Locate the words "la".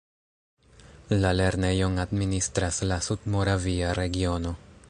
1.17-1.31, 2.93-3.01